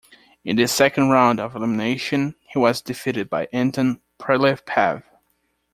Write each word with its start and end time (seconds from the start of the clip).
In 0.43 0.55
the 0.55 0.67
second 0.67 1.09
round 1.11 1.39
of 1.39 1.55
elimination, 1.55 2.33
he 2.47 2.57
was 2.57 2.81
defeated 2.81 3.29
by 3.29 3.47
Anton 3.53 4.01
Prylepav. 4.17 5.03